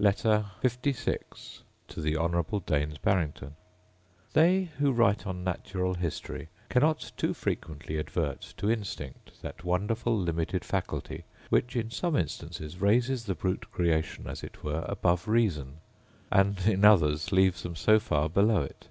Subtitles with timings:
[0.00, 3.54] Letter LVI To The Honourable Daines Barrington
[4.32, 10.64] They who write on natural history cannot too frequently advert to instinct, that wonderful limited
[10.64, 15.74] faculty, which, in some instances, raises the brute creation as it were above reason,
[16.32, 18.88] and in others leaves them so far below it.